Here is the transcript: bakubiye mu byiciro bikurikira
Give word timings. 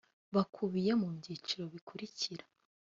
bakubiye 0.35 0.91
mu 1.01 1.07
byiciro 1.17 1.63
bikurikira 1.73 2.43